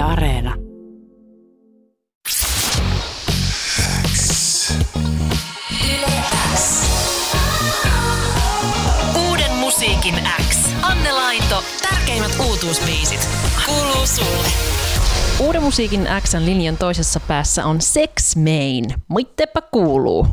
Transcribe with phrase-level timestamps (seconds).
[0.00, 0.54] Yle Areena.
[9.28, 10.14] Uuden musiikin
[10.48, 10.74] X.
[10.82, 13.28] Anne Laito, tärkeimmät uutuusbiisit.
[13.66, 14.48] Kuuluu sulle.
[15.40, 18.84] Uuden musiikin Xn linjan toisessa päässä on Sex Main.
[19.14, 20.26] Mittepä kuuluu.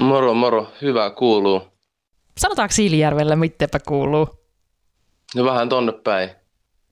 [0.00, 0.72] Moro, moro.
[0.82, 1.62] Hyvä kuuluu.
[2.38, 4.28] Sanotaanko Siilijärvellä mittepä kuuluu?
[5.34, 6.30] Ja vähän tonne päin.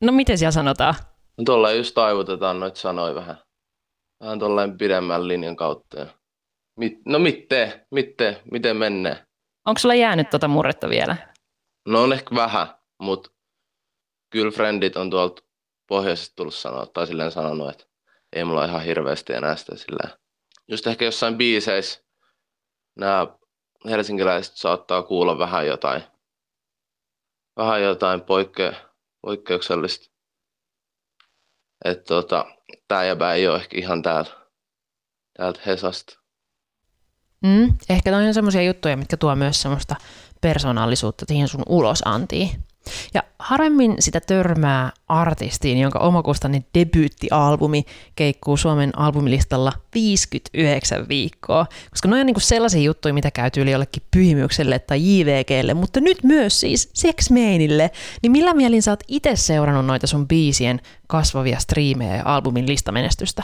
[0.00, 0.95] No miten siellä sanotaan?
[1.41, 3.37] No tolleen just taivutetaan noit sanoi vähän.
[4.20, 6.06] Vähän tolleen pidemmän linjan kautta.
[6.77, 9.27] Mit, no mitte, mitte, miten menee?
[9.66, 11.16] Onko sulla jäänyt tuota murretta vielä?
[11.88, 12.66] No on ehkä vähän,
[12.98, 13.30] mutta
[14.30, 15.42] kyllä friendit on tuolta
[15.88, 17.84] pohjoisesta tullut sanoa, tai silleen sanonut, että
[18.32, 20.10] ei mulla ihan hirveästi enää sitä silleen.
[20.68, 22.04] Just ehkä jossain biiseissä
[22.96, 23.27] nämä
[23.91, 26.02] helsinkiläiset saattaa kuulla vähän jotain,
[27.57, 28.77] vähän jotain poikke,
[29.23, 30.20] poikkeuksellista.
[31.84, 32.45] Että tota,
[32.89, 34.30] tää jäbä ei ole ehkä ihan täältä,
[35.37, 36.21] täältä Hesasta.
[37.45, 39.96] Mm, ehkä toi on semmoisia juttuja, mitkä tuo myös semmoista
[40.41, 42.51] persoonallisuutta siihen sun ulosantiin.
[43.14, 47.84] Ja harvemmin sitä törmää artistiin, jonka omakustanne debyyttialbumi
[48.16, 54.02] keikkuu Suomen albumilistalla 59 viikkoa, koska ne on niinku sellaisia juttuja, mitä käy tyyli jollekin
[54.10, 57.90] pyhimykselle tai JVGlle, mutta nyt myös siis Sex Mainille.
[58.23, 63.42] Niin millä mielin sä oot itse seurannut noita sun biisien kasvavia striimejä ja albumin listamenestystä?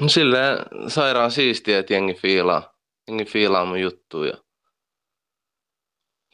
[0.00, 2.74] No silleen sairaan siistiä, että jengi fiilaa.
[3.08, 4.34] Jengi fiilaa mun juttuja.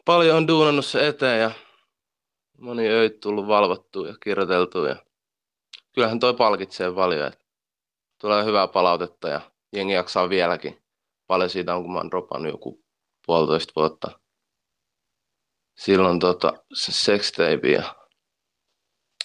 [0.05, 1.51] Paljon on duunannut se eteen ja
[2.59, 4.89] moni öit tullut valvottua ja kirjoiteltua.
[4.89, 4.97] Ja
[5.95, 7.45] kyllähän toi palkitsee paljon, että
[8.21, 9.41] tulee hyvää palautetta ja
[9.73, 10.85] jengi jaksaa vieläkin.
[11.27, 12.85] Paljon siitä on, kun mä oon joku
[13.27, 14.21] puolitoista vuotta.
[15.79, 17.95] Silloin tota, se sextape ja...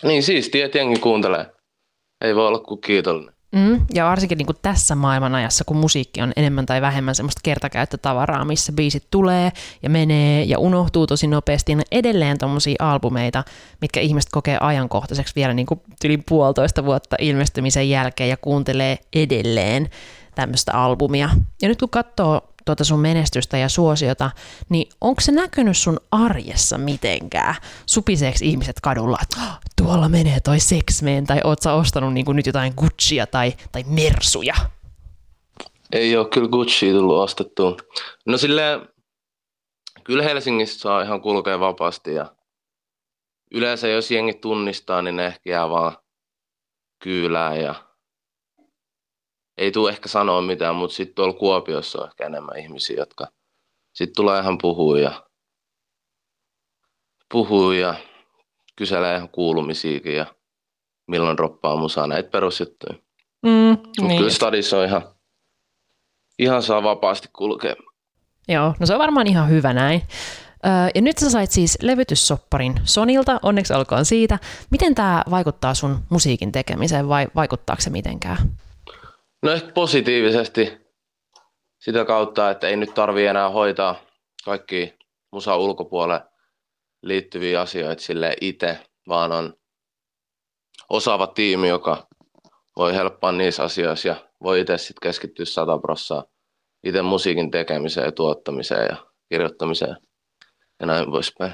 [0.04, 1.52] Niin siistiä, että jengi kuuntelee.
[2.22, 3.39] Ei voi olla kuin kiitollinen.
[3.52, 8.46] Mm, ja varsinkin niin kuin tässä maailmanajassa, kun musiikki on enemmän tai vähemmän semmoista kertakäyttötavaraa,
[8.46, 9.52] missä biisit tulee
[9.84, 13.44] ja menee ja unohtuu tosi nopeasti, niin edelleen tommosia albumeita,
[13.82, 19.90] mitkä ihmiset kokee ajankohtaiseksi vielä niin kuin yli puolitoista vuotta ilmestymisen jälkeen ja kuuntelee edelleen
[20.36, 21.30] tämmöistä albumia.
[21.62, 24.32] Ja nyt kun katsoo tuota sun menestystä ja suosiota,
[24.70, 27.56] niin onko se näkynyt sun arjessa mitenkään?
[27.86, 32.46] Supiseeksi ihmiset kadulla, että oh, tuolla menee toi seksmeen, tai oot sä ostanut niin nyt
[32.46, 34.54] jotain Guccia tai, tai Mersuja?
[35.92, 37.78] Ei ole kyllä Gucci tullut ostettua.
[38.26, 38.90] No silleen,
[40.04, 42.36] kyllä Helsingissä saa ihan kulkea vapaasti ja
[43.52, 45.98] yleensä jos jengi tunnistaa, niin ne ehkä jää vaan
[47.04, 47.76] kyylää ja
[49.60, 53.28] ei tule ehkä sanoa mitään, mutta sitten tuolla Kuopiossa on ehkä enemmän ihmisiä, jotka
[53.94, 55.24] sitten tulee ihan puhuu ja,
[57.32, 57.96] puhuu ja
[58.76, 60.26] kyselee ihan kuulumisiakin ja
[61.08, 62.94] milloin droppaa musaa, näitä perusjuttuja.
[63.46, 64.18] Mm, Mutta niin.
[64.18, 65.02] kyllä stadissa on ihan,
[66.40, 67.76] ihan saa vapaasti kulkea.
[68.48, 70.02] Joo, no se on varmaan ihan hyvä näin.
[70.66, 74.40] Öö, ja nyt sä sait siis levytyssopparin Sonilta, onneksi olkoon siitä.
[74.72, 78.38] Miten tämä vaikuttaa sun musiikin tekemiseen vai vaikuttaako se mitenkään?
[79.42, 80.78] No ehkä positiivisesti
[81.80, 83.96] sitä kautta, että ei nyt tarvi enää hoitaa
[84.46, 84.94] kaikki
[85.32, 86.26] musa ulkopuolelle
[87.04, 89.54] liittyviä asioita sille itse, vaan on
[90.90, 92.08] osaava tiimi, joka
[92.78, 96.24] voi helppaa niissä asioissa ja voi itse sitten keskittyä sata prossaa
[96.84, 98.98] itse musiikin tekemiseen ja tuottamiseen ja
[99.30, 99.98] kirjoittamiseen
[100.80, 101.54] ja näin poispäin.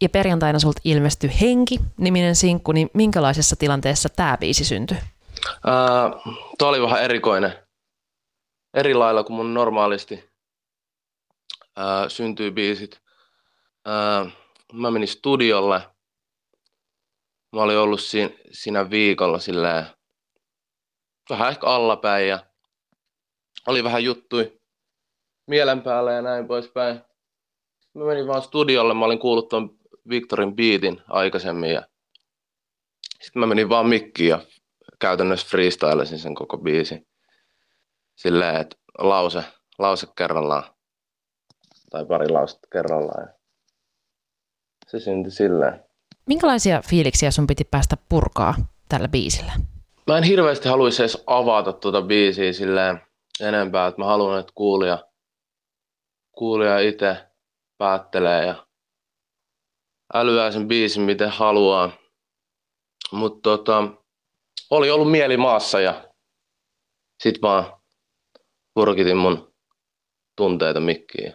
[0.00, 4.96] Ja perjantaina sulta ilmestyi Henki-niminen sinkku, niin minkälaisessa tilanteessa tämä biisi syntyi?
[6.58, 7.66] Tuo oli vähän erikoinen.
[8.74, 10.30] Eri lailla kuin mun normaalisti
[11.76, 13.02] ää, syntyy biisit.
[13.84, 14.30] Ää,
[14.72, 15.80] mä menin studiolle.
[17.52, 19.86] Mä olin ollut siinä, siinä viikolla silleen,
[21.30, 22.46] vähän ehkä allapäin ja
[23.66, 24.60] oli vähän juttui
[25.46, 27.00] mielen päällä ja näin poispäin.
[27.94, 29.78] Mä menin vaan studiolle, mä olin kuullut tuon
[30.08, 31.86] Victorin beatin aikaisemmin ja
[33.22, 34.40] sitten mä menin vaan mikkiin ja
[34.98, 37.06] käytännössä freestylesin sen koko biisin.
[38.16, 39.44] Silleen, että lause,
[39.78, 40.62] lause kerrallaan.
[41.90, 43.28] Tai pari lausetta kerrallaan.
[43.28, 43.34] Ja
[44.86, 45.84] se syntyi silleen.
[46.26, 48.54] Minkälaisia fiiliksiä sun piti päästä purkaa
[48.88, 49.52] tällä biisillä?
[50.06, 53.00] Mä en hirveästi haluaisi edes avata tuota biisiä silleen
[53.40, 55.04] enempää, että mä haluan, että kuulija,
[56.32, 57.16] kuulija itse
[57.78, 58.66] päättelee ja
[60.14, 61.90] älyää sen biisin miten haluaa.
[63.12, 63.88] Mutta tota,
[64.70, 66.04] oli ollut mieli maassa ja
[67.22, 67.72] sit vaan
[68.74, 69.54] purkitin mun
[70.36, 71.32] tunteita mikkiin.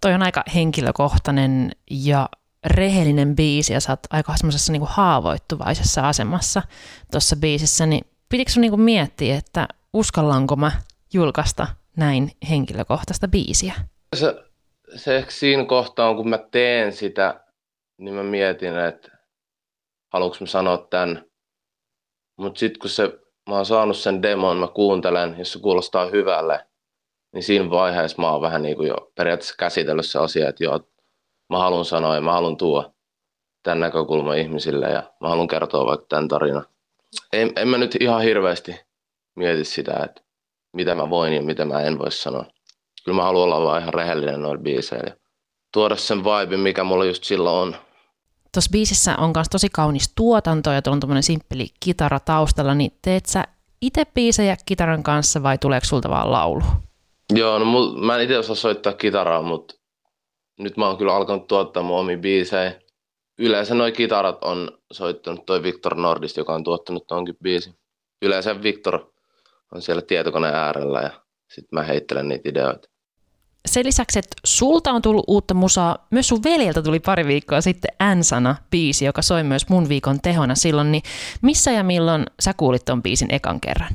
[0.00, 2.28] Toi on aika henkilökohtainen ja
[2.66, 6.62] rehellinen biisi ja sä oot aika semmoisessa niinku haavoittuvaisessa asemassa
[7.10, 10.72] tuossa biisissä, niin pitikö sun niinku miettiä, että uskallanko mä
[11.12, 11.66] julkaista
[11.96, 13.74] näin henkilökohtaista biisiä?
[14.16, 14.44] Se,
[14.96, 17.44] se ehkä siinä kohtaa on, kun mä teen sitä,
[17.98, 19.18] niin mä mietin, että
[20.12, 21.31] haluanko mä sanoa tämän.
[22.36, 23.18] Mutta sitten kun se,
[23.48, 26.66] mä oon saanut sen demon, mä kuuntelen, jos se kuulostaa hyvälle,
[27.34, 30.80] niin siinä vaiheessa mä oon vähän niin kuin jo periaatteessa käsitellyt se asia, että joo,
[31.50, 32.90] mä haluan sanoa ja mä haluan tuoda
[33.62, 36.66] tämän näkökulman ihmisille ja mä haluan kertoa vaikka tämän tarinan.
[37.32, 38.80] En, en mä nyt ihan hirveästi
[39.36, 40.22] mieti sitä, että
[40.72, 42.44] mitä mä voin ja mitä mä en voi sanoa.
[43.04, 45.16] Kyllä mä haluan olla vaan ihan rehellinen noilla biiseillä
[45.72, 47.76] tuoda sen vibe, mikä mulla just silloin on.
[48.54, 52.98] Tuossa biisissä on myös tosi kaunis tuotanto ja tuolla on tuommoinen simppeli kitara taustalla, niin
[53.02, 53.44] teet sä
[53.80, 56.62] itse biisejä kitaran kanssa vai tuleeko sulta vaan laulu?
[57.34, 59.74] Joo, no mul, mä en itse osaa soittaa kitaraa, mutta
[60.58, 62.80] nyt mä oon kyllä alkanut tuottaa mun omia biisejä.
[63.38, 67.74] Yleensä noi kitarat on soittanut toi Victor Nordist, joka on tuottanut tonkin biisin.
[68.22, 69.12] Yleensä Victor
[69.74, 71.10] on siellä tietokoneen äärellä ja
[71.54, 72.88] sitten mä heittelen niitä ideoita.
[73.66, 78.16] Sen lisäksi, että sulta on tullut uutta musaa, myös sun veljeltä tuli pari viikkoa sitten
[78.16, 81.02] N-sana biisi, joka soi myös mun viikon tehona silloin, niin
[81.42, 83.92] missä ja milloin sä kuulit ton biisin ekan kerran?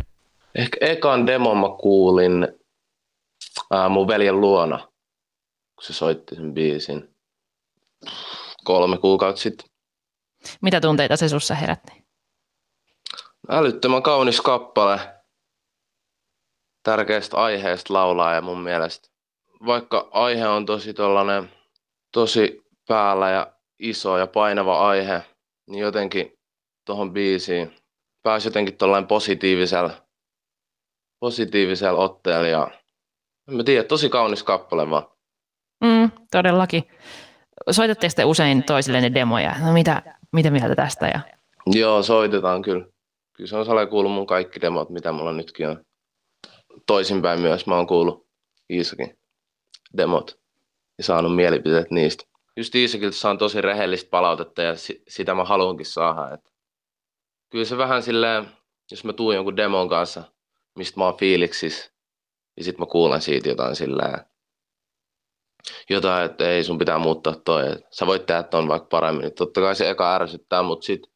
[0.55, 2.47] Ehkä ekan demon mä kuulin
[3.71, 4.77] ää, mun veljen luona,
[5.75, 7.15] kun se soitti sen biisin
[8.63, 9.67] kolme kuukautta sitten.
[10.61, 12.03] Mitä tunteita se sussa herätti?
[13.49, 14.99] Älyttömän kaunis kappale.
[16.83, 19.09] Tärkeästä aiheesta laulaa ja mun mielestä
[19.65, 20.93] vaikka aihe on tosi
[22.13, 25.21] tosi päällä ja iso ja painava aihe,
[25.69, 26.33] niin jotenkin
[26.85, 27.75] tuohon biisiin
[28.23, 29.91] pääsi jotenkin tuollainen positiivisella,
[31.19, 32.71] positiivisella otteella ja
[33.47, 35.03] en mä tiedä, tosi kaunis kappale vaan.
[35.83, 36.83] Mm, todellakin.
[37.71, 39.55] Soitatteko te usein toisillenne demoja?
[39.65, 41.07] No mitä, mitä mieltä tästä?
[41.07, 41.19] Ja...
[41.65, 42.85] Joo, soitetaan kyllä.
[43.33, 45.85] Kyllä se on sale kuullut mun kaikki demot, mitä mulla nytkin on.
[46.87, 48.27] Toisinpäin myös mä oon kuullut
[48.73, 49.17] Iisakin
[49.97, 50.39] demot
[50.97, 52.23] ja saanut mielipiteet niistä.
[52.57, 56.33] Just Iisakilta saan tosi rehellistä palautetta ja si- sitä mä haluankin saada.
[56.33, 56.53] Et
[57.49, 58.47] kyllä se vähän silleen,
[58.91, 60.23] jos mä tuun jonkun demon kanssa,
[60.75, 61.91] mistä mä oon fiiliksis,
[62.57, 64.19] ja sitten mä kuulen siitä jotain silleen,
[65.89, 69.21] jotain, että ei sun pitää muuttaa toi, että sä voit tehdä ton vaikka paremmin.
[69.21, 71.11] Niin totta kai se eka ärsyttää, mutta sitten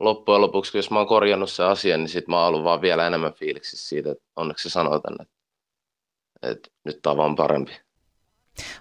[0.00, 3.06] loppujen lopuksi, jos mä oon korjannut sen asian, niin sit mä oon ollut vaan vielä
[3.06, 5.34] enemmän fiiliksissä siitä, että onneksi se sanoo tänne, että,
[6.50, 7.72] että nyt tää on vaan parempi.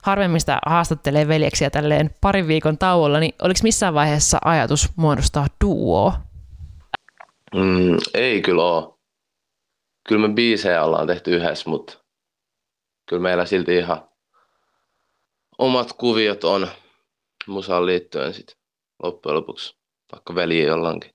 [0.01, 6.13] Harvemmista haastattelee veljeksiä tälleen parin viikon tauolla, niin oliko missään vaiheessa ajatus muodostaa duo?
[7.56, 9.00] Mm, ei kyllä oo.
[10.07, 11.98] Kyllä me biisejä ollaan tehty yhdessä, mutta
[13.10, 14.10] kyllä meillä silti ihan
[15.57, 16.68] omat kuviot on
[17.48, 18.57] musaan liittyen sit
[19.04, 19.77] loppujen lopuksi,
[20.12, 21.12] vaikka veli jollakin.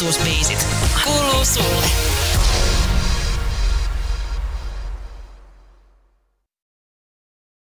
[0.00, 0.66] Uutuusbiisit.
[1.04, 2.09] Kuuluu sulle.